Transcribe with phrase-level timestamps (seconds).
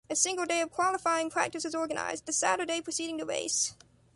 [0.09, 3.75] A single day of qualifying practice is organized, the Saturday preceding the race.